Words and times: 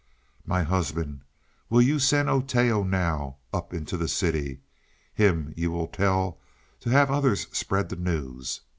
"My 0.47 0.63
husband, 0.63 1.21
will 1.69 1.83
you 1.83 1.99
send 1.99 2.27
Oteo 2.27 2.81
now, 2.81 3.37
up 3.53 3.71
into 3.71 3.97
the 3.97 4.07
city. 4.07 4.61
Him 5.13 5.53
will 5.55 5.55
you 5.55 5.89
tell 5.93 6.39
to 6.79 6.89
have 6.89 7.11
others 7.11 7.45
spread 7.55 7.89
the 7.89 7.95
news. 7.97 8.61